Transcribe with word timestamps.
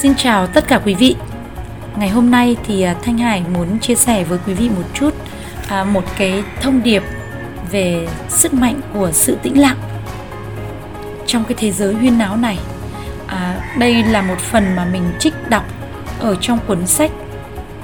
Xin 0.00 0.14
chào 0.14 0.46
tất 0.46 0.68
cả 0.68 0.80
quý 0.84 0.94
vị. 0.94 1.16
Ngày 1.96 2.08
hôm 2.08 2.30
nay 2.30 2.56
thì 2.66 2.82
à, 2.82 2.94
Thanh 3.02 3.18
Hải 3.18 3.42
muốn 3.54 3.78
chia 3.78 3.94
sẻ 3.94 4.24
với 4.24 4.38
quý 4.46 4.54
vị 4.54 4.68
một 4.68 4.82
chút 4.94 5.14
à, 5.68 5.84
một 5.84 6.04
cái 6.18 6.42
thông 6.60 6.82
điệp 6.82 7.02
về 7.70 8.08
sức 8.28 8.54
mạnh 8.54 8.80
của 8.94 9.10
sự 9.12 9.36
tĩnh 9.42 9.60
lặng 9.60 9.76
trong 11.26 11.44
cái 11.44 11.54
thế 11.58 11.70
giới 11.70 11.94
huyên 11.94 12.18
náo 12.18 12.36
này. 12.36 12.58
À, 13.26 13.70
đây 13.78 14.04
là 14.04 14.22
một 14.22 14.38
phần 14.38 14.76
mà 14.76 14.84
mình 14.92 15.02
trích 15.18 15.34
đọc 15.48 15.64
ở 16.20 16.36
trong 16.40 16.58
cuốn 16.66 16.86
sách 16.86 17.10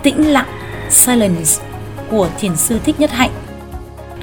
Tĩnh 0.03 0.33
lặng 0.33 0.49
Silence 0.91 1.63
của 2.11 2.29
thiền 2.39 2.57
sư 2.57 2.81
Thích 2.85 3.01
Nhất 3.01 3.11
Hạnh. 3.13 3.33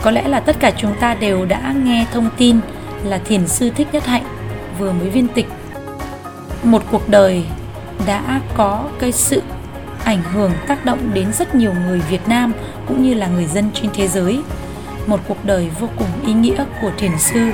Có 0.01 0.11
lẽ 0.11 0.27
là 0.27 0.39
tất 0.39 0.55
cả 0.59 0.71
chúng 0.77 0.95
ta 0.99 1.13
đều 1.15 1.45
đã 1.45 1.73
nghe 1.83 2.05
thông 2.13 2.29
tin 2.37 2.59
là 3.03 3.17
thiền 3.17 3.47
sư 3.47 3.69
Thích 3.75 3.87
Nhất 3.91 4.05
Hạnh 4.05 4.23
vừa 4.79 4.91
mới 4.91 5.09
viên 5.09 5.27
tịch 5.27 5.47
một 6.63 6.83
cuộc 6.91 7.09
đời 7.09 7.45
đã 8.07 8.41
có 8.53 8.89
cái 8.99 9.11
sự 9.11 9.41
ảnh 10.03 10.21
hưởng 10.33 10.51
tác 10.67 10.85
động 10.85 11.13
đến 11.13 11.33
rất 11.33 11.55
nhiều 11.55 11.73
người 11.85 11.99
Việt 12.09 12.27
Nam 12.27 12.53
cũng 12.87 13.03
như 13.03 13.13
là 13.13 13.27
người 13.27 13.45
dân 13.45 13.69
trên 13.73 13.91
thế 13.93 14.07
giới. 14.07 14.41
Một 15.07 15.19
cuộc 15.27 15.45
đời 15.45 15.69
vô 15.79 15.87
cùng 15.97 16.07
ý 16.25 16.33
nghĩa 16.33 16.65
của 16.81 16.91
thiền 16.97 17.11
sư. 17.17 17.51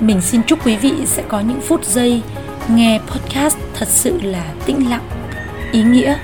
Mình 0.00 0.20
xin 0.20 0.42
chúc 0.42 0.66
quý 0.66 0.76
vị 0.76 0.92
sẽ 1.06 1.22
có 1.28 1.40
những 1.40 1.60
phút 1.60 1.84
giây 1.84 2.22
nghe 2.68 3.00
podcast 3.06 3.56
thật 3.74 3.88
sự 3.88 4.20
là 4.22 4.44
tĩnh 4.66 4.90
lặng, 4.90 5.08
ý 5.72 5.82
nghĩa. 5.82 6.16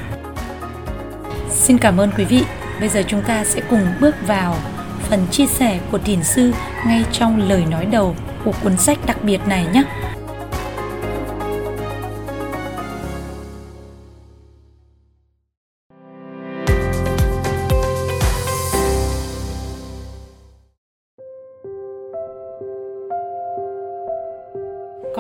Xin 1.51 1.79
cảm 1.79 2.01
ơn 2.01 2.11
quý 2.17 2.25
vị. 2.25 2.45
Bây 2.81 2.89
giờ 2.89 3.03
chúng 3.07 3.23
ta 3.23 3.45
sẽ 3.45 3.61
cùng 3.71 3.87
bước 4.01 4.15
vào 4.27 4.57
phần 5.03 5.27
chia 5.31 5.47
sẻ 5.47 5.79
của 5.91 5.99
thiền 5.99 6.23
sư 6.23 6.53
ngay 6.87 7.05
trong 7.13 7.49
lời 7.49 7.65
nói 7.71 7.85
đầu 7.85 8.17
của 8.45 8.53
cuốn 8.63 8.77
sách 8.77 8.99
đặc 9.07 9.25
biệt 9.25 9.41
này 9.47 9.67
nhé. 9.73 9.83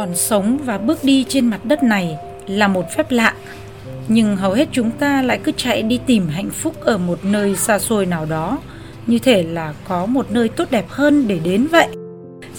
Còn 0.00 0.16
sống 0.16 0.58
và 0.64 0.78
bước 0.78 1.04
đi 1.04 1.24
trên 1.28 1.46
mặt 1.46 1.64
đất 1.64 1.82
này 1.82 2.16
là 2.46 2.68
một 2.68 2.84
phép 2.96 3.10
lạ. 3.10 3.34
Nhưng 4.08 4.36
hầu 4.36 4.52
hết 4.52 4.68
chúng 4.72 4.90
ta 4.90 5.22
lại 5.22 5.40
cứ 5.44 5.52
chạy 5.56 5.82
đi 5.82 6.00
tìm 6.06 6.28
hạnh 6.28 6.50
phúc 6.50 6.74
ở 6.80 6.98
một 6.98 7.18
nơi 7.24 7.56
xa 7.56 7.78
xôi 7.78 8.06
nào 8.06 8.26
đó. 8.26 8.58
Như 9.06 9.18
thể 9.18 9.42
là 9.42 9.74
có 9.88 10.06
một 10.06 10.30
nơi 10.30 10.48
tốt 10.48 10.70
đẹp 10.70 10.84
hơn 10.88 11.28
để 11.28 11.38
đến 11.44 11.66
vậy. 11.66 11.88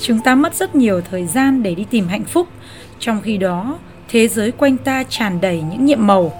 Chúng 0.01 0.19
ta 0.19 0.35
mất 0.35 0.55
rất 0.55 0.75
nhiều 0.75 1.01
thời 1.11 1.25
gian 1.25 1.63
để 1.63 1.75
đi 1.75 1.85
tìm 1.89 2.07
hạnh 2.07 2.23
phúc. 2.23 2.47
Trong 2.99 3.21
khi 3.21 3.37
đó, 3.37 3.79
thế 4.09 4.27
giới 4.27 4.51
quanh 4.51 4.77
ta 4.77 5.03
tràn 5.03 5.41
đầy 5.41 5.61
những 5.71 5.85
nhiệm 5.85 6.07
màu. 6.07 6.33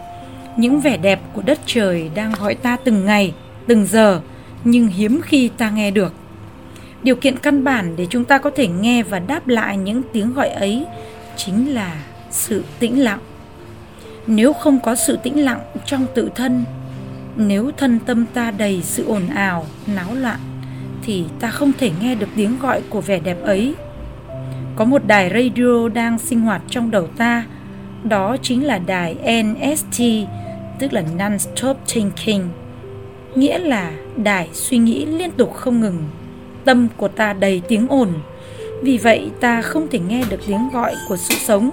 Những 0.58 0.82
vẻ 0.82 0.98
đẹp 0.98 1.20
của 1.34 1.42
đất 1.42 1.60
trời 1.66 2.10
đang 2.16 2.34
gọi 2.40 2.56
ta 2.56 2.78
từng 2.84 3.06
ngày, 3.06 3.34
từng 3.68 3.86
giờ. 3.86 4.22
Nhưng 4.64 4.88
hiếm 4.88 5.22
khi 5.24 5.50
ta 5.58 5.70
nghe 5.70 5.92
được 5.92 6.14
điều 7.04 7.16
kiện 7.16 7.40
căn 7.40 7.64
bản 7.64 7.96
để 7.96 8.08
chúng 8.10 8.26
ta 8.26 8.38
có 8.38 8.50
thể 8.56 8.68
nghe 8.68 9.04
và 9.04 9.20
đáp 9.20 9.48
lại 9.48 9.78
những 9.78 10.02
tiếng 10.14 10.34
gọi 10.34 10.50
ấy 10.50 10.86
chính 11.38 11.74
là 11.74 12.04
sự 12.32 12.64
tĩnh 12.80 13.04
lặng. 13.04 13.20
Nếu 14.28 14.54
không 14.54 14.80
có 14.80 14.96
sự 14.96 15.18
tĩnh 15.24 15.46
lặng 15.46 15.60
trong 15.86 16.06
tự 16.16 16.30
thân, 16.36 16.64
nếu 17.36 17.72
thân 17.78 18.00
tâm 18.00 18.26
ta 18.34 18.52
đầy 18.52 18.82
sự 18.84 19.06
ồn 19.06 19.28
ào, 19.28 19.66
náo 19.88 20.16
loạn, 20.16 20.40
thì 21.04 21.26
ta 21.40 21.50
không 21.50 21.72
thể 21.80 21.92
nghe 22.02 22.16
được 22.16 22.28
tiếng 22.36 22.60
gọi 22.60 22.82
của 22.90 23.02
vẻ 23.02 23.20
đẹp 23.20 23.38
ấy. 23.44 23.76
Có 24.76 24.86
một 24.86 25.08
đài 25.08 25.30
radio 25.30 25.90
đang 25.90 26.20
sinh 26.20 26.42
hoạt 26.42 26.62
trong 26.70 26.92
đầu 26.92 27.08
ta, 27.08 27.46
đó 28.04 28.38
chính 28.42 28.66
là 28.66 28.78
đài 28.78 29.44
nst 29.44 30.02
tức 30.80 30.94
là 30.94 31.04
non-stop 31.18 31.74
thinking, 31.88 32.42
nghĩa 33.36 33.58
là 33.58 33.92
đài 34.18 34.50
suy 34.54 34.78
nghĩ 34.78 35.06
liên 35.06 35.32
tục 35.32 35.54
không 35.54 35.82
ngừng 35.82 36.04
tâm 36.66 36.88
của 36.98 37.08
ta 37.08 37.34
đầy 37.34 37.62
tiếng 37.68 37.88
ồn. 37.88 38.10
Vì 38.84 38.98
vậy, 38.98 39.32
ta 39.40 39.62
không 39.62 39.88
thể 39.92 40.00
nghe 40.00 40.24
được 40.30 40.40
tiếng 40.48 40.70
gọi 40.74 40.96
của 41.10 41.18
sự 41.18 41.36
sống. 41.36 41.70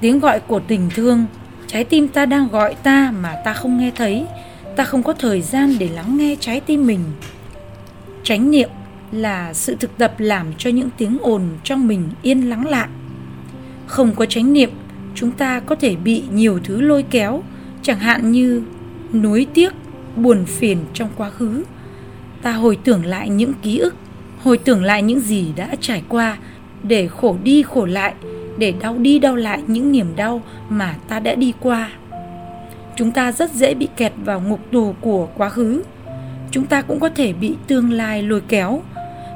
Tiếng 0.00 0.20
gọi 0.20 0.40
của 0.40 0.60
tình 0.68 0.90
thương, 0.94 1.26
trái 1.66 1.84
tim 1.84 2.08
ta 2.08 2.26
đang 2.26 2.48
gọi 2.48 2.74
ta 2.74 3.12
mà 3.20 3.34
ta 3.44 3.54
không 3.54 3.78
nghe 3.78 3.90
thấy. 3.96 4.26
Ta 4.76 4.84
không 4.84 5.02
có 5.02 5.12
thời 5.12 5.42
gian 5.42 5.76
để 5.78 5.88
lắng 5.88 6.16
nghe 6.16 6.36
trái 6.40 6.60
tim 6.60 6.86
mình. 6.86 7.00
Chánh 8.22 8.50
niệm 8.50 8.68
là 9.12 9.54
sự 9.54 9.76
thực 9.80 9.98
tập 9.98 10.14
làm 10.18 10.46
cho 10.58 10.70
những 10.70 10.88
tiếng 10.98 11.18
ồn 11.22 11.42
trong 11.64 11.88
mình 11.88 12.08
yên 12.22 12.50
lắng 12.50 12.66
lại. 12.66 12.88
Không 13.86 14.14
có 14.14 14.26
chánh 14.26 14.52
niệm, 14.52 14.70
chúng 15.14 15.30
ta 15.30 15.60
có 15.60 15.74
thể 15.74 15.96
bị 15.96 16.22
nhiều 16.32 16.58
thứ 16.64 16.80
lôi 16.80 17.02
kéo, 17.02 17.42
chẳng 17.82 17.98
hạn 17.98 18.32
như 18.32 18.62
nuối 19.12 19.46
tiếc, 19.54 19.72
buồn 20.16 20.44
phiền 20.44 20.78
trong 20.94 21.08
quá 21.16 21.30
khứ 21.30 21.62
ta 22.42 22.52
hồi 22.52 22.78
tưởng 22.84 23.04
lại 23.06 23.28
những 23.28 23.52
ký 23.62 23.78
ức, 23.78 23.94
hồi 24.42 24.58
tưởng 24.58 24.82
lại 24.82 25.02
những 25.02 25.20
gì 25.20 25.52
đã 25.56 25.68
trải 25.80 26.02
qua 26.08 26.36
để 26.82 27.08
khổ 27.08 27.36
đi 27.42 27.62
khổ 27.62 27.84
lại, 27.84 28.14
để 28.58 28.74
đau 28.80 28.98
đi 28.98 29.18
đau 29.18 29.36
lại 29.36 29.62
những 29.66 29.92
niềm 29.92 30.16
đau 30.16 30.42
mà 30.68 30.94
ta 31.08 31.20
đã 31.20 31.34
đi 31.34 31.52
qua. 31.60 31.90
Chúng 32.96 33.10
ta 33.10 33.32
rất 33.32 33.54
dễ 33.54 33.74
bị 33.74 33.88
kẹt 33.96 34.12
vào 34.24 34.40
ngục 34.40 34.60
tù 34.72 34.94
của 35.00 35.28
quá 35.36 35.48
khứ. 35.48 35.82
Chúng 36.50 36.66
ta 36.66 36.82
cũng 36.82 37.00
có 37.00 37.08
thể 37.08 37.32
bị 37.32 37.54
tương 37.66 37.92
lai 37.92 38.22
lôi 38.22 38.40
kéo. 38.48 38.82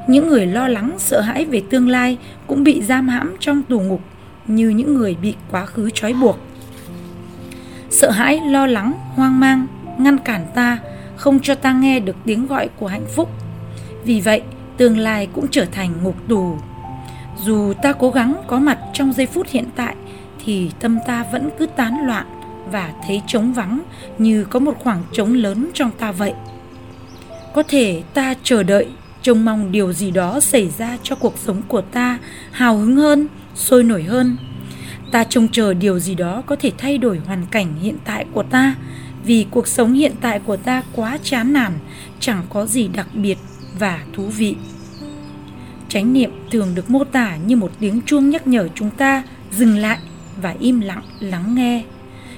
Những 0.07 0.27
người 0.27 0.45
lo 0.45 0.67
lắng, 0.67 0.91
sợ 0.97 1.21
hãi 1.21 1.45
về 1.45 1.61
tương 1.69 1.89
lai 1.89 2.17
cũng 2.47 2.63
bị 2.63 2.81
giam 2.81 3.07
hãm 3.07 3.35
trong 3.39 3.63
tù 3.63 3.79
ngục 3.79 4.01
như 4.47 4.69
những 4.69 4.93
người 4.93 5.15
bị 5.21 5.33
quá 5.51 5.65
khứ 5.65 5.89
trói 5.89 6.13
buộc. 6.13 6.39
Sợ 7.89 8.11
hãi, 8.11 8.41
lo 8.49 8.67
lắng, 8.67 8.93
hoang 9.15 9.39
mang 9.39 9.67
ngăn 9.97 10.17
cản 10.17 10.45
ta 10.55 10.77
không 11.23 11.39
cho 11.39 11.55
ta 11.55 11.73
nghe 11.73 11.99
được 11.99 12.15
tiếng 12.25 12.47
gọi 12.47 12.69
của 12.79 12.87
hạnh 12.87 13.05
phúc. 13.15 13.29
Vì 14.03 14.21
vậy, 14.21 14.41
tương 14.77 14.97
lai 14.97 15.27
cũng 15.33 15.47
trở 15.51 15.65
thành 15.65 16.03
ngục 16.03 16.15
tù. 16.27 16.57
Dù 17.43 17.73
ta 17.73 17.93
cố 17.93 18.11
gắng 18.11 18.35
có 18.47 18.59
mặt 18.59 18.79
trong 18.93 19.13
giây 19.13 19.25
phút 19.25 19.47
hiện 19.49 19.65
tại, 19.75 19.95
thì 20.45 20.71
tâm 20.79 20.99
ta 21.07 21.25
vẫn 21.31 21.49
cứ 21.59 21.65
tán 21.65 22.05
loạn 22.05 22.25
và 22.71 22.93
thấy 23.07 23.21
trống 23.27 23.53
vắng 23.53 23.79
như 24.17 24.45
có 24.45 24.59
một 24.59 24.77
khoảng 24.79 25.03
trống 25.11 25.33
lớn 25.33 25.69
trong 25.73 25.91
ta 25.99 26.11
vậy. 26.11 26.33
Có 27.53 27.63
thể 27.63 28.03
ta 28.13 28.33
chờ 28.43 28.63
đợi, 28.63 28.87
trông 29.21 29.45
mong 29.45 29.71
điều 29.71 29.93
gì 29.93 30.11
đó 30.11 30.39
xảy 30.39 30.69
ra 30.77 30.97
cho 31.03 31.15
cuộc 31.15 31.37
sống 31.37 31.61
của 31.67 31.81
ta 31.81 32.17
hào 32.51 32.77
hứng 32.77 32.95
hơn, 32.95 33.27
sôi 33.55 33.83
nổi 33.83 34.03
hơn. 34.03 34.37
Ta 35.11 35.23
trông 35.23 35.47
chờ 35.47 35.73
điều 35.73 35.99
gì 35.99 36.15
đó 36.15 36.43
có 36.45 36.55
thể 36.55 36.71
thay 36.77 36.97
đổi 36.97 37.21
hoàn 37.25 37.45
cảnh 37.51 37.73
hiện 37.81 37.97
tại 38.05 38.25
của 38.33 38.43
ta 38.43 38.75
vì 39.23 39.45
cuộc 39.51 39.67
sống 39.67 39.93
hiện 39.93 40.11
tại 40.21 40.39
của 40.39 40.57
ta 40.57 40.83
quá 40.95 41.17
chán 41.23 41.53
nản, 41.53 41.71
chẳng 42.19 42.43
có 42.49 42.65
gì 42.65 42.87
đặc 42.87 43.07
biệt 43.13 43.37
và 43.79 44.03
thú 44.13 44.25
vị. 44.25 44.55
Chánh 45.89 46.13
niệm 46.13 46.31
thường 46.51 46.75
được 46.75 46.89
mô 46.89 47.03
tả 47.03 47.35
như 47.35 47.55
một 47.55 47.71
tiếng 47.79 48.01
chuông 48.05 48.29
nhắc 48.29 48.47
nhở 48.47 48.67
chúng 48.75 48.89
ta 48.89 49.23
dừng 49.51 49.77
lại 49.77 49.97
và 50.41 50.55
im 50.59 50.79
lặng 50.79 51.03
lắng 51.19 51.55
nghe. 51.55 51.83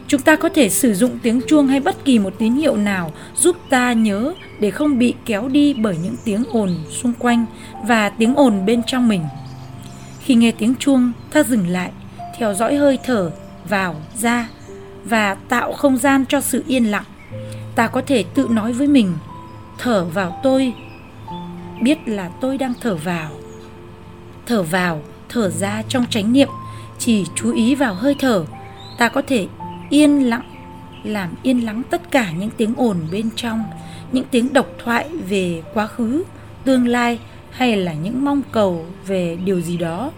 Chúng 0.07 0.21
ta 0.21 0.35
có 0.35 0.49
thể 0.49 0.69
sử 0.69 0.93
dụng 0.93 1.19
tiếng 1.23 1.41
chuông 1.47 1.67
hay 1.67 1.79
bất 1.79 2.05
kỳ 2.05 2.19
một 2.19 2.33
tín 2.39 2.53
hiệu 2.53 2.77
nào 2.77 3.11
giúp 3.35 3.55
ta 3.69 3.93
nhớ 3.93 4.33
để 4.59 4.71
không 4.71 4.99
bị 4.99 5.13
kéo 5.25 5.47
đi 5.47 5.73
bởi 5.73 5.97
những 6.03 6.15
tiếng 6.23 6.43
ồn 6.51 6.77
xung 6.91 7.13
quanh 7.19 7.45
và 7.87 8.09
tiếng 8.09 8.35
ồn 8.35 8.65
bên 8.65 8.81
trong 8.87 9.07
mình. 9.07 9.21
Khi 10.19 10.35
nghe 10.35 10.51
tiếng 10.51 10.75
chuông, 10.79 11.11
ta 11.31 11.43
dừng 11.43 11.67
lại, 11.67 11.91
theo 12.37 12.53
dõi 12.53 12.75
hơi 12.75 12.99
thở, 13.03 13.31
vào, 13.69 13.95
ra 14.17 14.47
và 15.05 15.35
tạo 15.35 15.73
không 15.73 15.97
gian 15.97 16.25
cho 16.25 16.41
sự 16.41 16.63
yên 16.67 16.91
lặng. 16.91 17.03
Ta 17.75 17.87
có 17.87 18.01
thể 18.01 18.23
tự 18.33 18.47
nói 18.49 18.73
với 18.73 18.87
mình, 18.87 19.13
thở 19.77 20.05
vào 20.05 20.39
tôi. 20.43 20.73
Biết 21.81 21.97
là 22.05 22.29
tôi 22.41 22.57
đang 22.57 22.73
thở 22.81 22.95
vào. 22.95 23.29
Thở 24.45 24.63
vào, 24.63 25.01
thở 25.29 25.49
ra 25.49 25.83
trong 25.89 26.05
chánh 26.09 26.33
niệm, 26.33 26.49
chỉ 26.99 27.25
chú 27.35 27.53
ý 27.53 27.75
vào 27.75 27.93
hơi 27.93 28.15
thở. 28.19 28.45
Ta 28.97 29.09
có 29.09 29.21
thể 29.27 29.47
yên 29.89 30.29
lặng, 30.29 30.45
làm 31.03 31.29
yên 31.43 31.65
lắng 31.65 31.81
tất 31.89 32.11
cả 32.11 32.31
những 32.31 32.49
tiếng 32.57 32.73
ồn 32.77 32.97
bên 33.11 33.29
trong, 33.35 33.63
những 34.11 34.25
tiếng 34.31 34.53
độc 34.53 34.67
thoại 34.83 35.09
về 35.29 35.63
quá 35.73 35.87
khứ, 35.87 36.23
tương 36.63 36.87
lai, 36.87 37.19
hay 37.51 37.77
là 37.77 37.93
những 37.93 38.25
mong 38.25 38.41
cầu 38.51 38.85
về 39.07 39.37
điều 39.45 39.61
gì 39.61 39.77
đó. 39.77 40.11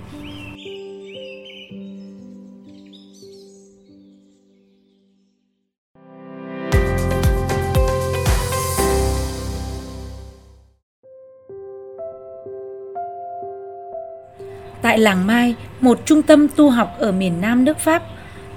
Tại 14.98 15.04
làng 15.04 15.28
Mai, 15.28 15.56
một 15.82 16.00
trung 16.06 16.22
tâm 16.22 16.48
tu 16.48 16.70
học 16.70 16.96
ở 17.00 17.12
miền 17.12 17.42
Nam 17.42 17.66
nước 17.66 17.80
Pháp, 17.80 18.04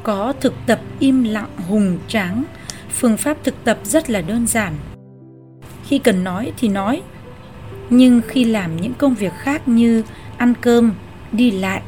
có 0.02 0.32
thực 0.40 0.54
tập 0.66 0.80
im 0.98 1.24
lặng 1.24 1.50
hùng 1.68 1.98
tráng. 2.08 2.44
Phương 2.90 3.16
pháp 3.16 3.36
thực 3.44 3.64
tập 3.64 3.78
rất 3.84 4.10
là 4.10 4.20
đơn 4.20 4.46
giản. 4.46 4.74
Khi 5.86 5.98
cần 5.98 6.24
nói 6.24 6.52
thì 6.58 6.68
nói, 6.68 7.02
nhưng 7.90 8.20
khi 8.28 8.44
làm 8.44 8.80
những 8.80 8.94
công 8.94 9.14
việc 9.14 9.32
khác 9.38 9.68
như 9.68 10.02
ăn 10.36 10.54
cơm, 10.60 10.92
đi 11.32 11.50
lại 11.50 11.82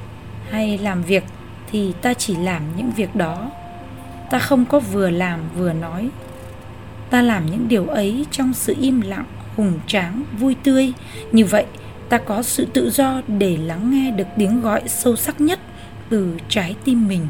hay 0.51 0.79
làm 0.79 1.03
việc 1.03 1.25
thì 1.71 1.93
ta 2.03 2.15
chỉ 2.15 2.37
làm 2.37 2.63
những 2.77 2.91
việc 2.97 3.17
đó 3.17 3.51
ta 4.31 4.39
không 4.39 4.65
có 4.65 4.81
vừa 4.81 5.11
làm 5.11 5.41
vừa 5.57 5.73
nói 5.73 6.09
ta 7.11 7.23
làm 7.23 7.47
những 7.47 7.69
điều 7.69 7.87
ấy 7.87 8.27
trong 8.31 8.53
sự 8.53 8.75
im 8.81 9.01
lặng 9.01 9.27
hùng 9.57 9.81
tráng 9.87 10.23
vui 10.39 10.57
tươi 10.65 10.93
như 11.33 11.45
vậy 11.45 11.67
ta 12.13 12.19
có 12.19 12.43
sự 12.43 12.67
tự 12.73 12.91
do 12.91 13.23
để 13.29 13.57
lắng 13.57 13.91
nghe 13.91 14.11
được 14.11 14.27
tiếng 14.37 14.61
gọi 14.61 14.83
sâu 14.87 15.17
sắc 15.17 15.41
nhất 15.41 15.59
từ 16.11 16.37
trái 16.49 16.75
tim 16.85 17.09
mình. 17.09 17.27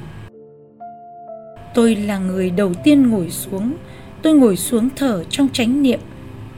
Tôi 1.74 1.96
là 1.96 2.18
người 2.18 2.50
đầu 2.50 2.74
tiên 2.74 3.10
ngồi 3.10 3.30
xuống. 3.30 3.74
Tôi 4.22 4.34
ngồi 4.34 4.56
xuống 4.56 4.88
thở 4.96 5.24
trong 5.24 5.48
chánh 5.52 5.82
niệm 5.82 6.00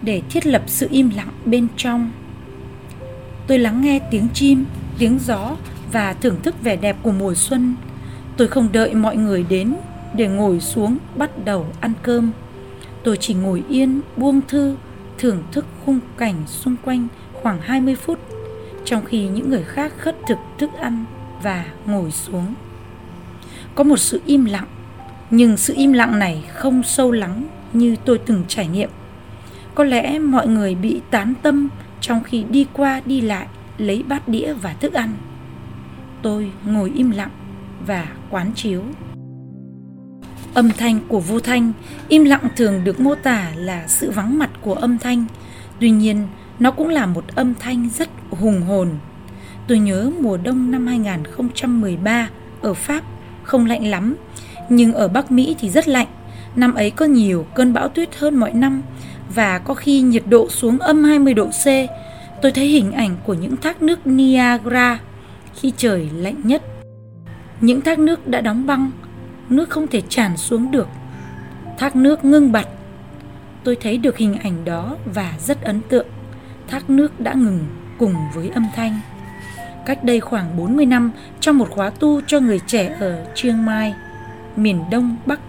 để 0.02 0.22
thiết 0.30 0.46
lập 0.46 0.62
sự 0.66 0.88
im 0.90 1.10
lặng 1.16 1.28
bên 1.44 1.66
trong. 1.76 2.10
Tôi 3.46 3.58
lắng 3.58 3.80
nghe 3.80 4.00
tiếng 4.10 4.28
chim, 4.34 4.64
tiếng 4.98 5.18
gió 5.18 5.56
và 5.92 6.12
thưởng 6.12 6.36
thức 6.42 6.54
vẻ 6.62 6.76
đẹp 6.76 6.96
của 7.02 7.12
mùa 7.12 7.34
xuân. 7.34 7.74
Tôi 8.36 8.48
không 8.48 8.68
đợi 8.72 8.94
mọi 8.94 9.16
người 9.16 9.44
đến 9.48 9.74
để 10.16 10.28
ngồi 10.28 10.60
xuống 10.60 10.98
bắt 11.16 11.44
đầu 11.44 11.66
ăn 11.80 11.92
cơm. 12.02 12.30
Tôi 13.02 13.16
chỉ 13.16 13.34
ngồi 13.34 13.62
yên, 13.68 14.00
buông 14.16 14.40
thư, 14.48 14.76
thưởng 15.18 15.42
thức 15.52 15.64
khung 15.84 16.00
cảnh 16.16 16.36
xung 16.46 16.76
quanh 16.84 17.08
khoảng 17.44 17.60
20 17.60 17.94
phút 17.94 18.18
trong 18.84 19.04
khi 19.04 19.28
những 19.28 19.50
người 19.50 19.62
khác 19.62 19.92
khất 19.98 20.16
thực 20.28 20.38
thức 20.58 20.70
ăn 20.80 21.04
và 21.42 21.64
ngồi 21.86 22.10
xuống. 22.10 22.54
Có 23.74 23.84
một 23.84 23.96
sự 23.96 24.20
im 24.26 24.44
lặng, 24.44 24.66
nhưng 25.30 25.56
sự 25.56 25.74
im 25.76 25.92
lặng 25.92 26.18
này 26.18 26.44
không 26.54 26.82
sâu 26.82 27.10
lắng 27.10 27.44
như 27.72 27.96
tôi 28.04 28.18
từng 28.18 28.44
trải 28.48 28.66
nghiệm. 28.66 28.90
Có 29.74 29.84
lẽ 29.84 30.18
mọi 30.18 30.48
người 30.48 30.74
bị 30.74 31.00
tán 31.10 31.34
tâm 31.42 31.68
trong 32.00 32.22
khi 32.22 32.44
đi 32.50 32.66
qua 32.72 33.00
đi 33.06 33.20
lại 33.20 33.46
lấy 33.78 34.04
bát 34.08 34.28
đĩa 34.28 34.52
và 34.52 34.72
thức 34.72 34.92
ăn. 34.92 35.12
Tôi 36.22 36.50
ngồi 36.66 36.92
im 36.94 37.10
lặng 37.10 37.30
và 37.86 38.06
quán 38.30 38.52
chiếu. 38.54 38.82
Âm 40.54 40.70
thanh 40.70 41.00
của 41.08 41.20
vô 41.20 41.40
thanh, 41.40 41.72
im 42.08 42.24
lặng 42.24 42.48
thường 42.56 42.84
được 42.84 43.00
mô 43.00 43.14
tả 43.14 43.52
là 43.56 43.88
sự 43.88 44.10
vắng 44.10 44.38
mặt 44.38 44.50
của 44.60 44.74
âm 44.74 44.98
thanh. 44.98 45.24
Tuy 45.80 45.90
nhiên, 45.90 46.26
nó 46.58 46.70
cũng 46.70 46.88
là 46.88 47.06
một 47.06 47.24
âm 47.34 47.54
thanh 47.54 47.88
rất 47.98 48.08
hùng 48.30 48.62
hồn. 48.62 48.88
Tôi 49.68 49.78
nhớ 49.78 50.10
mùa 50.20 50.36
đông 50.36 50.70
năm 50.70 50.86
2013 50.86 52.28
ở 52.62 52.74
Pháp 52.74 53.02
không 53.42 53.66
lạnh 53.66 53.86
lắm, 53.86 54.16
nhưng 54.68 54.92
ở 54.92 55.08
Bắc 55.08 55.32
Mỹ 55.32 55.56
thì 55.60 55.70
rất 55.70 55.88
lạnh. 55.88 56.06
Năm 56.56 56.74
ấy 56.74 56.90
có 56.90 57.06
nhiều 57.06 57.46
cơn 57.54 57.72
bão 57.72 57.88
tuyết 57.88 58.16
hơn 58.16 58.34
mọi 58.34 58.52
năm 58.52 58.82
và 59.34 59.58
có 59.58 59.74
khi 59.74 60.00
nhiệt 60.00 60.22
độ 60.26 60.48
xuống 60.48 60.78
âm 60.78 61.04
20 61.04 61.34
độ 61.34 61.46
C. 61.46 61.66
Tôi 62.42 62.52
thấy 62.52 62.66
hình 62.66 62.92
ảnh 62.92 63.16
của 63.24 63.34
những 63.34 63.56
thác 63.56 63.82
nước 63.82 64.06
Niagara 64.06 65.00
khi 65.54 65.72
trời 65.76 66.10
lạnh 66.14 66.40
nhất. 66.44 66.62
Những 67.60 67.80
thác 67.80 67.98
nước 67.98 68.26
đã 68.26 68.40
đóng 68.40 68.66
băng, 68.66 68.90
nước 69.48 69.70
không 69.70 69.86
thể 69.86 70.00
tràn 70.00 70.36
xuống 70.36 70.70
được. 70.70 70.88
Thác 71.78 71.96
nước 71.96 72.24
ngưng 72.24 72.52
bặt. 72.52 72.68
Tôi 73.64 73.76
thấy 73.76 73.98
được 73.98 74.16
hình 74.16 74.34
ảnh 74.34 74.64
đó 74.64 74.96
và 75.14 75.34
rất 75.38 75.62
ấn 75.62 75.80
tượng 75.88 76.06
thác 76.68 76.90
nước 76.90 77.20
đã 77.20 77.34
ngừng 77.34 77.64
cùng 77.98 78.14
với 78.34 78.48
âm 78.48 78.66
thanh. 78.76 79.00
Cách 79.86 80.04
đây 80.04 80.20
khoảng 80.20 80.56
40 80.56 80.86
năm, 80.86 81.10
trong 81.40 81.58
một 81.58 81.70
khóa 81.70 81.90
tu 81.90 82.20
cho 82.26 82.40
người 82.40 82.60
trẻ 82.66 82.96
ở 83.00 83.26
Chiang 83.34 83.66
Mai, 83.66 83.94
miền 84.56 84.84
Đông 84.90 85.16
Bắc, 85.26 85.40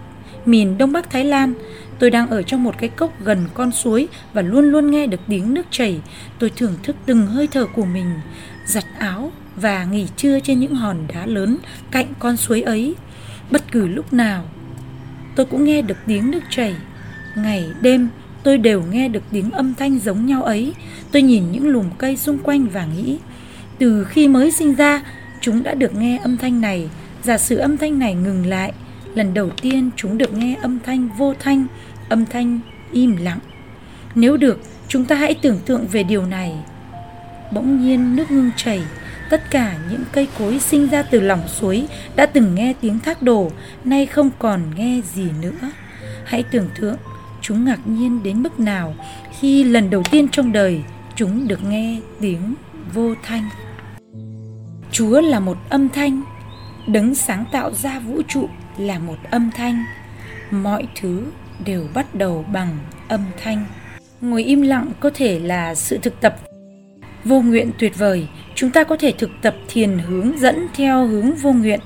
miền 0.46 0.78
Đông 0.78 0.92
Bắc 0.92 1.10
Thái 1.10 1.24
Lan, 1.24 1.54
tôi 1.98 2.10
đang 2.10 2.28
ở 2.28 2.42
trong 2.42 2.64
một 2.64 2.74
cái 2.78 2.88
cốc 2.88 3.12
gần 3.20 3.44
con 3.54 3.72
suối 3.72 4.08
và 4.32 4.42
luôn 4.42 4.64
luôn 4.64 4.90
nghe 4.90 5.06
được 5.06 5.20
tiếng 5.28 5.54
nước 5.54 5.66
chảy. 5.70 6.00
Tôi 6.38 6.50
thưởng 6.56 6.74
thức 6.82 6.96
từng 7.06 7.26
hơi 7.26 7.46
thở 7.46 7.66
của 7.66 7.84
mình, 7.84 8.10
giặt 8.66 8.84
áo 8.98 9.32
và 9.56 9.84
nghỉ 9.84 10.06
trưa 10.16 10.40
trên 10.40 10.60
những 10.60 10.74
hòn 10.74 10.96
đá 11.14 11.26
lớn 11.26 11.58
cạnh 11.90 12.06
con 12.18 12.36
suối 12.36 12.62
ấy. 12.62 12.94
Bất 13.50 13.72
cứ 13.72 13.86
lúc 13.86 14.12
nào, 14.12 14.44
tôi 15.36 15.46
cũng 15.46 15.64
nghe 15.64 15.82
được 15.82 15.96
tiếng 16.06 16.30
nước 16.30 16.42
chảy. 16.50 16.74
Ngày 17.36 17.70
đêm 17.80 18.08
tôi 18.46 18.58
đều 18.58 18.82
nghe 18.90 19.08
được 19.08 19.22
tiếng 19.32 19.50
âm 19.50 19.74
thanh 19.74 19.98
giống 19.98 20.26
nhau 20.26 20.42
ấy. 20.42 20.74
Tôi 21.12 21.22
nhìn 21.22 21.52
những 21.52 21.68
lùm 21.68 21.90
cây 21.98 22.16
xung 22.16 22.38
quanh 22.38 22.66
và 22.68 22.86
nghĩ, 22.96 23.18
từ 23.78 24.04
khi 24.04 24.28
mới 24.28 24.50
sinh 24.50 24.74
ra, 24.74 25.02
chúng 25.40 25.62
đã 25.62 25.74
được 25.74 25.94
nghe 25.94 26.18
âm 26.22 26.36
thanh 26.36 26.60
này. 26.60 26.88
Giả 27.22 27.38
sử 27.38 27.56
âm 27.56 27.76
thanh 27.76 27.98
này 27.98 28.14
ngừng 28.14 28.46
lại, 28.46 28.72
lần 29.14 29.34
đầu 29.34 29.50
tiên 29.50 29.90
chúng 29.96 30.18
được 30.18 30.34
nghe 30.34 30.56
âm 30.62 30.78
thanh 30.86 31.08
vô 31.18 31.34
thanh, 31.40 31.66
âm 32.08 32.26
thanh 32.26 32.60
im 32.92 33.16
lặng. 33.16 33.38
Nếu 34.14 34.36
được, 34.36 34.60
chúng 34.88 35.04
ta 35.04 35.16
hãy 35.16 35.34
tưởng 35.34 35.58
tượng 35.66 35.86
về 35.86 36.02
điều 36.02 36.26
này. 36.26 36.54
Bỗng 37.52 37.80
nhiên 37.80 38.16
nước 38.16 38.30
ngưng 38.30 38.50
chảy, 38.56 38.82
tất 39.30 39.50
cả 39.50 39.76
những 39.90 40.02
cây 40.12 40.28
cối 40.38 40.58
sinh 40.58 40.88
ra 40.88 41.02
từ 41.02 41.20
lòng 41.20 41.48
suối 41.48 41.86
đã 42.16 42.26
từng 42.26 42.54
nghe 42.54 42.74
tiếng 42.80 42.98
thác 42.98 43.22
đổ, 43.22 43.50
nay 43.84 44.06
không 44.06 44.30
còn 44.38 44.60
nghe 44.76 45.00
gì 45.14 45.28
nữa. 45.42 45.70
Hãy 46.24 46.42
tưởng 46.42 46.68
tượng 46.80 46.96
chúng 47.48 47.64
ngạc 47.64 47.80
nhiên 47.86 48.22
đến 48.22 48.42
mức 48.42 48.60
nào 48.60 48.94
khi 49.38 49.64
lần 49.64 49.90
đầu 49.90 50.02
tiên 50.10 50.28
trong 50.32 50.52
đời 50.52 50.82
chúng 51.14 51.48
được 51.48 51.64
nghe 51.64 52.00
tiếng 52.20 52.54
vô 52.94 53.14
thanh. 53.22 53.48
Chúa 54.92 55.20
là 55.20 55.40
một 55.40 55.56
âm 55.68 55.88
thanh, 55.88 56.22
đấng 56.86 57.14
sáng 57.14 57.44
tạo 57.52 57.74
ra 57.74 57.98
vũ 57.98 58.22
trụ 58.28 58.48
là 58.78 58.98
một 58.98 59.16
âm 59.30 59.50
thanh. 59.56 59.84
Mọi 60.50 60.88
thứ 61.00 61.26
đều 61.64 61.88
bắt 61.94 62.14
đầu 62.14 62.44
bằng 62.52 62.78
âm 63.08 63.20
thanh. 63.42 63.64
Ngồi 64.20 64.44
im 64.44 64.62
lặng 64.62 64.90
có 65.00 65.10
thể 65.14 65.40
là 65.40 65.74
sự 65.74 65.98
thực 66.02 66.20
tập. 66.20 66.36
Vô 67.24 67.40
nguyện 67.40 67.70
tuyệt 67.78 67.98
vời, 67.98 68.28
chúng 68.54 68.70
ta 68.70 68.84
có 68.84 68.96
thể 68.96 69.12
thực 69.18 69.30
tập 69.42 69.56
thiền 69.68 69.98
hướng 69.98 70.38
dẫn 70.38 70.66
theo 70.74 71.06
hướng 71.06 71.34
vô 71.34 71.52
nguyện. 71.52 71.80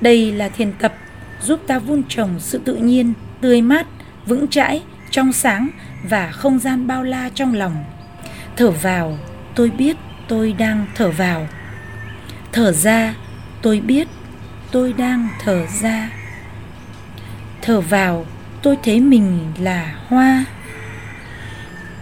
Đây 0.00 0.32
là 0.32 0.48
thiền 0.48 0.72
tập 0.78 0.94
giúp 1.42 1.60
ta 1.66 1.78
vun 1.78 2.02
trồng 2.08 2.30
sự 2.38 2.60
tự 2.64 2.76
nhiên, 2.76 3.12
tươi 3.40 3.62
mát 3.62 3.86
vững 4.26 4.48
chãi, 4.48 4.82
trong 5.10 5.32
sáng 5.32 5.68
và 6.02 6.30
không 6.30 6.58
gian 6.58 6.86
bao 6.86 7.02
la 7.02 7.30
trong 7.34 7.54
lòng. 7.54 7.84
Thở 8.56 8.70
vào, 8.70 9.18
tôi 9.54 9.70
biết 9.70 9.96
tôi 10.28 10.52
đang 10.52 10.86
thở 10.94 11.10
vào. 11.10 11.48
Thở 12.52 12.72
ra, 12.72 13.14
tôi 13.62 13.80
biết 13.80 14.08
tôi 14.70 14.92
đang 14.92 15.28
thở 15.44 15.66
ra. 15.82 16.10
Thở 17.62 17.80
vào, 17.80 18.26
tôi 18.62 18.76
thấy 18.82 19.00
mình 19.00 19.52
là 19.58 19.94
hoa. 20.08 20.44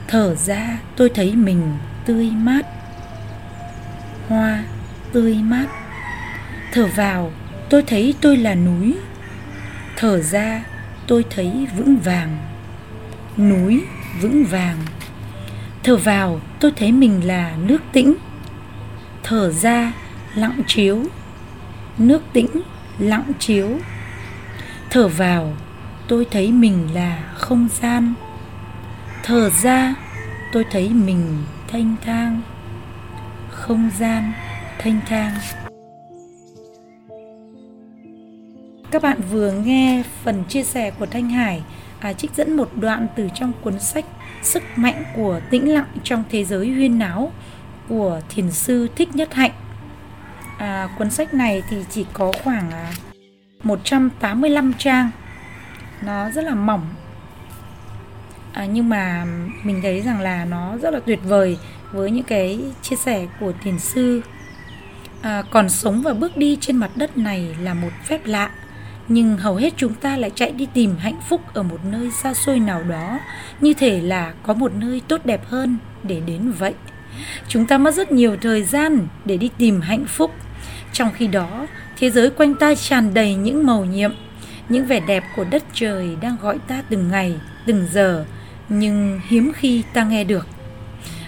Thở 0.08 0.34
ra, 0.34 0.78
tôi 0.96 1.10
thấy 1.14 1.36
mình 1.36 1.78
tươi 2.04 2.30
mát. 2.30 2.66
Hoa 4.28 4.64
tươi 5.12 5.34
mát. 5.34 5.66
Thở 6.72 6.86
vào, 6.86 7.32
tôi 7.70 7.82
thấy 7.82 8.14
tôi 8.20 8.36
là 8.36 8.54
núi. 8.54 8.96
Thở 9.96 10.20
ra, 10.20 10.62
tôi 11.06 11.24
thấy 11.30 11.66
vững 11.76 11.96
vàng. 11.96 12.36
Núi 13.38 13.84
vững 14.20 14.44
vàng. 14.44 14.76
Thở 15.82 15.96
vào, 15.96 16.40
tôi 16.60 16.72
thấy 16.76 16.92
mình 16.92 17.26
là 17.26 17.56
nước 17.66 17.82
tĩnh. 17.92 18.14
Thở 19.22 19.50
ra, 19.50 19.92
lặng 20.34 20.60
chiếu. 20.66 21.04
Nước 21.98 22.22
tĩnh, 22.32 22.48
lặng 22.98 23.32
chiếu. 23.38 23.78
Thở 24.90 25.08
vào, 25.08 25.52
tôi 26.08 26.26
thấy 26.30 26.52
mình 26.52 26.88
là 26.94 27.32
không 27.34 27.68
gian. 27.80 28.14
Thở 29.22 29.50
ra, 29.50 29.94
tôi 30.52 30.64
thấy 30.70 30.88
mình 30.88 31.44
thanh 31.68 31.96
thang. 32.04 32.40
Không 33.50 33.90
gian, 33.98 34.32
thanh 34.78 35.00
thang. 35.08 35.32
Các 38.94 39.02
bạn 39.02 39.20
vừa 39.30 39.52
nghe 39.52 40.02
phần 40.22 40.44
chia 40.48 40.62
sẻ 40.62 40.90
của 40.90 41.06
Thanh 41.06 41.30
Hải 41.30 41.62
à, 42.00 42.12
trích 42.12 42.30
dẫn 42.36 42.56
một 42.56 42.70
đoạn 42.76 43.06
từ 43.16 43.28
trong 43.34 43.52
cuốn 43.62 43.80
sách 43.80 44.04
Sức 44.42 44.62
mạnh 44.76 45.04
của 45.16 45.40
tĩnh 45.50 45.74
lặng 45.74 45.86
trong 46.04 46.24
thế 46.30 46.44
giới 46.44 46.70
huyên 46.70 46.98
náo 46.98 47.32
của 47.88 48.20
thiền 48.28 48.50
sư 48.50 48.88
Thích 48.96 49.16
Nhất 49.16 49.34
Hạnh. 49.34 49.50
À, 50.58 50.88
cuốn 50.98 51.10
sách 51.10 51.34
này 51.34 51.62
thì 51.70 51.76
chỉ 51.90 52.06
có 52.12 52.32
khoảng 52.44 52.70
à, 52.70 52.92
185 53.62 54.72
trang. 54.78 55.10
Nó 56.02 56.30
rất 56.30 56.44
là 56.44 56.54
mỏng. 56.54 56.86
À, 58.52 58.64
nhưng 58.64 58.88
mà 58.88 59.26
mình 59.64 59.80
thấy 59.82 60.00
rằng 60.00 60.20
là 60.20 60.44
nó 60.44 60.76
rất 60.82 60.94
là 60.94 61.00
tuyệt 61.06 61.20
vời 61.24 61.58
với 61.92 62.10
những 62.10 62.24
cái 62.24 62.60
chia 62.82 62.96
sẻ 62.96 63.26
của 63.40 63.52
thiền 63.64 63.78
sư 63.78 64.22
à, 65.22 65.42
còn 65.50 65.70
sống 65.70 66.02
và 66.02 66.12
bước 66.12 66.36
đi 66.36 66.58
trên 66.60 66.76
mặt 66.76 66.90
đất 66.96 67.18
này 67.18 67.56
là 67.60 67.74
một 67.74 67.90
phép 68.04 68.20
lạ 68.24 68.50
nhưng 69.08 69.36
hầu 69.36 69.56
hết 69.56 69.74
chúng 69.76 69.94
ta 69.94 70.16
lại 70.16 70.30
chạy 70.34 70.52
đi 70.52 70.66
tìm 70.74 70.96
hạnh 70.98 71.18
phúc 71.28 71.40
ở 71.54 71.62
một 71.62 71.80
nơi 71.84 72.10
xa 72.10 72.34
xôi 72.34 72.60
nào 72.60 72.82
đó, 72.82 73.18
như 73.60 73.74
thể 73.74 74.00
là 74.00 74.32
có 74.42 74.54
một 74.54 74.72
nơi 74.74 75.02
tốt 75.08 75.20
đẹp 75.24 75.46
hơn 75.46 75.78
để 76.02 76.20
đến 76.26 76.52
vậy. 76.58 76.74
Chúng 77.48 77.66
ta 77.66 77.78
mất 77.78 77.94
rất 77.94 78.12
nhiều 78.12 78.36
thời 78.40 78.62
gian 78.62 79.06
để 79.24 79.36
đi 79.36 79.50
tìm 79.58 79.80
hạnh 79.80 80.04
phúc. 80.08 80.30
Trong 80.92 81.10
khi 81.14 81.26
đó, 81.26 81.66
thế 81.98 82.10
giới 82.10 82.30
quanh 82.30 82.54
ta 82.54 82.74
tràn 82.74 83.14
đầy 83.14 83.34
những 83.34 83.66
màu 83.66 83.84
nhiệm, 83.84 84.12
những 84.68 84.86
vẻ 84.86 85.00
đẹp 85.00 85.24
của 85.36 85.44
đất 85.44 85.62
trời 85.72 86.16
đang 86.20 86.36
gọi 86.42 86.58
ta 86.68 86.82
từng 86.88 87.10
ngày, 87.10 87.34
từng 87.66 87.86
giờ, 87.92 88.24
nhưng 88.68 89.20
hiếm 89.28 89.52
khi 89.54 89.82
ta 89.92 90.04
nghe 90.04 90.24
được. 90.24 90.46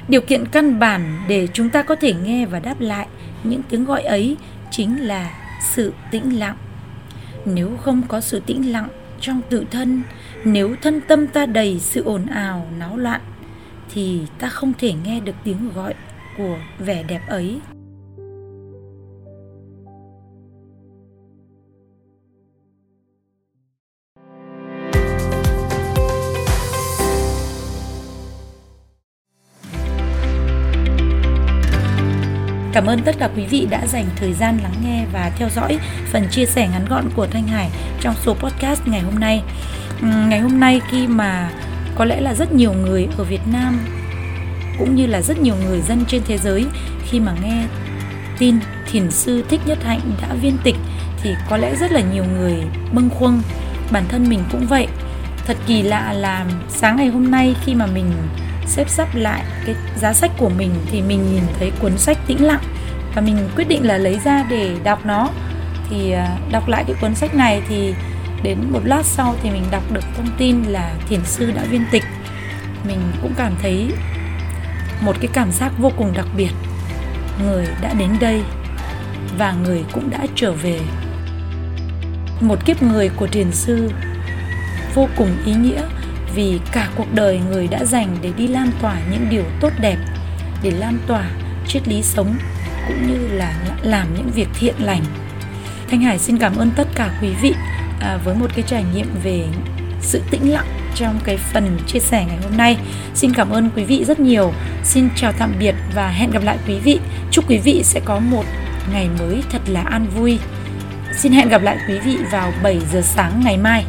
Điều 0.09 0.21
kiện 0.21 0.47
căn 0.47 0.79
bản 0.79 1.19
để 1.29 1.49
chúng 1.53 1.71
ta 1.71 1.83
có 1.83 1.97
thể 1.97 2.15
nghe 2.15 2.47
và 2.47 2.61
đáp 2.61 2.81
lại 2.81 3.07
những 3.45 3.63
tiếng 3.63 3.85
gọi 3.85 4.03
ấy 4.03 4.37
chính 4.71 5.07
là 5.07 5.31
sự 5.75 5.93
tĩnh 6.11 6.39
lặng 6.39 6.57
nếu 7.47 7.77
không 7.77 8.03
có 8.09 8.21
sự 8.21 8.41
tĩnh 8.47 8.73
lặng 8.73 8.89
trong 9.21 9.41
tự 9.51 9.65
thân, 9.71 10.03
nếu 10.45 10.75
thân 10.83 11.01
tâm 11.09 11.27
ta 11.27 11.47
đầy 11.47 11.79
sự 11.81 12.03
ồn 12.03 12.27
ào, 12.27 12.67
náo 12.79 12.97
loạn, 12.97 13.21
thì 13.95 14.21
ta 14.39 14.49
không 14.49 14.73
thể 14.79 14.93
nghe 15.05 15.21
được 15.21 15.35
tiếng 15.45 15.71
gọi 15.75 15.95
của 16.39 16.59
vẻ 16.79 17.03
đẹp 17.03 17.21
ấy. 17.29 17.61
Cảm 32.77 32.87
ơn 32.87 33.03
tất 33.03 33.17
cả 33.19 33.29
quý 33.37 33.47
vị 33.47 33.67
đã 33.71 33.87
dành 33.87 34.05
thời 34.17 34.33
gian 34.33 34.59
lắng 34.63 34.75
nghe 34.85 35.05
và 35.13 35.31
theo 35.37 35.49
dõi 35.49 35.79
phần 36.13 36.29
chia 36.31 36.47
sẻ 36.47 36.69
ngắn 36.69 36.85
gọn 36.89 37.05
của 37.17 37.27
Thanh 37.27 37.47
Hải 37.47 37.71
trong 38.01 38.15
số 38.23 38.35
podcast 38.35 38.87
ngày 38.87 39.01
hôm 39.01 39.19
nay. 39.19 39.43
Ừ, 40.03 40.09
ngày 40.29 40.41
hôm 40.41 40.61
nay 40.61 40.81
khi 40.91 41.07
mà 41.07 41.51
có 41.95 42.05
lẽ 42.05 42.21
là 42.21 42.35
rất 42.35 42.53
nhiều 42.53 42.73
người 42.73 43.09
ở 43.19 43.25
Việt 43.25 43.41
Nam 43.53 43.79
cũng 44.79 44.95
như 44.95 45.07
là 45.07 45.23
rất 45.23 45.39
nhiều 45.39 45.55
người 45.65 45.81
dân 45.81 46.05
trên 46.09 46.23
thế 46.27 46.39
giới 46.39 46.67
khi 47.09 47.21
mà 47.21 47.33
nghe 47.43 47.65
tin 48.39 48.59
thiền 48.91 49.11
sư 49.11 49.45
Thích 49.49 49.61
Nhất 49.67 49.79
Hạnh 49.85 50.01
đã 50.23 50.35
viên 50.35 50.59
tịch 50.65 50.77
thì 51.23 51.35
có 51.51 51.57
lẽ 51.57 51.75
rất 51.75 51.93
là 51.93 52.01
nhiều 52.01 52.25
người 52.25 52.55
bâng 52.93 53.11
khuâng 53.11 53.43
bản 53.91 54.05
thân 54.09 54.29
mình 54.29 54.41
cũng 54.53 54.67
vậy 54.67 54.87
thật 55.47 55.57
kỳ 55.67 55.83
lạ 55.83 56.13
là 56.13 56.47
sáng 56.69 56.97
ngày 56.97 57.09
hôm 57.09 57.31
nay 57.31 57.55
khi 57.65 57.75
mà 57.75 57.87
mình 57.87 58.13
xếp 58.67 58.89
sắp 58.89 59.09
lại 59.15 59.43
cái 59.67 59.75
giá 59.97 60.13
sách 60.13 60.31
của 60.39 60.49
mình 60.49 60.71
thì 60.91 61.03
mình 61.03 61.33
nhìn 61.33 61.43
thấy 61.59 61.73
cuốn 61.81 61.99
sách 61.99 62.19
tĩnh 62.27 62.45
lặng 62.45 62.63
và 63.15 63.23
mình 63.23 63.49
quyết 63.57 63.69
định 63.69 63.87
là 63.87 63.99
lấy 63.99 64.19
ra 64.25 64.45
để 64.51 64.77
đọc 64.85 65.07
nó. 65.07 65.29
Thì 65.91 66.13
à, 66.13 66.39
đọc 66.53 66.69
lại 66.69 66.85
cái 66.87 66.97
cuốn 67.01 67.15
sách 67.15 67.35
này 67.35 67.63
thì 67.69 67.95
đến 68.43 68.59
một 68.71 68.81
lát 68.85 69.03
sau 69.05 69.35
thì 69.43 69.51
mình 69.51 69.65
đọc 69.71 69.83
được 69.93 70.05
thông 70.17 70.29
tin 70.39 70.63
là 70.63 70.95
thiền 71.09 71.21
sư 71.25 71.53
đã 71.55 71.63
viên 71.71 71.85
tịch. 71.91 72.05
Mình 72.87 72.99
cũng 73.23 73.33
cảm 73.37 73.53
thấy 73.63 73.91
một 75.01 75.17
cái 75.21 75.31
cảm 75.33 75.53
giác 75.53 75.73
vô 75.79 75.93
cùng 75.97 76.13
đặc 76.15 76.27
biệt. 76.37 76.51
Người 77.45 77.67
đã 77.83 77.95
đến 77.95 78.11
đây 78.21 78.43
và 79.39 79.53
người 79.53 79.85
cũng 79.93 80.11
đã 80.11 80.27
trở 80.35 80.53
về. 80.53 80.81
Một 82.41 82.65
kiếp 82.65 82.83
người 82.83 83.09
của 83.09 83.27
thiền 83.27 83.53
sư 83.53 83.91
vô 84.95 85.09
cùng 85.17 85.37
ý 85.47 85.55
nghĩa 85.55 85.83
vì 86.37 86.61
cả 86.73 86.89
cuộc 86.97 87.15
đời 87.15 87.41
người 87.51 87.69
đã 87.69 87.85
dành 87.85 88.17
để 88.23 88.31
đi 88.37 88.49
lan 88.49 88.71
tỏa 88.83 88.97
những 89.11 89.27
điều 89.31 89.45
tốt 89.61 89.73
đẹp 89.81 89.97
để 90.63 90.71
lan 90.71 90.99
tỏa 91.07 91.31
triết 91.69 91.89
lý 91.89 92.03
sống 92.03 92.35
cũng 92.89 93.07
như 93.07 93.29
là 93.29 93.55
làm 93.83 94.15
những 94.15 94.31
việc 94.35 94.49
thiện 94.61 94.75
lành. 94.79 95.03
Thanh 95.91 96.01
hải 96.01 96.19
xin 96.19 96.39
cảm 96.39 96.57
ơn 96.57 96.71
tất 96.77 96.89
cả 96.95 97.19
quý 97.23 97.29
vị 97.43 97.55
à, 98.01 98.19
với 98.25 98.35
một 98.35 98.47
cái 98.55 98.65
trải 98.69 98.85
nghiệm 98.95 99.07
về 99.23 99.45
sự 100.01 100.23
tĩnh 100.31 100.53
lặng 100.53 100.67
trong 100.95 101.21
cái 101.25 101.37
phần 101.37 101.79
chia 101.87 101.99
sẻ 101.99 102.25
ngày 102.29 102.39
hôm 102.43 102.57
nay. 102.57 102.77
Xin 103.15 103.35
cảm 103.35 103.51
ơn 103.51 103.71
quý 103.77 103.85
vị 103.85 104.05
rất 104.05 104.21
nhiều. 104.21 104.53
Xin 104.85 105.09
chào 105.17 105.33
tạm 105.39 105.53
biệt 105.59 105.75
và 105.95 106.09
hẹn 106.09 106.31
gặp 106.31 106.43
lại 106.43 106.59
quý 106.69 106.79
vị. 106.79 106.99
Chúc 107.31 107.51
quý 107.51 107.59
vị 107.59 107.83
sẽ 107.85 108.01
có 108.05 108.19
một 108.19 108.45
ngày 108.93 109.09
mới 109.19 109.43
thật 109.51 109.63
là 109.67 109.81
an 109.81 110.07
vui. 110.17 110.39
Xin 111.19 111.33
hẹn 111.33 111.49
gặp 111.49 111.63
lại 111.63 111.79
quý 111.89 111.99
vị 111.99 112.19
vào 112.33 112.53
7 112.63 112.81
giờ 112.93 113.01
sáng 113.03 113.41
ngày 113.45 113.57
mai. 113.57 113.85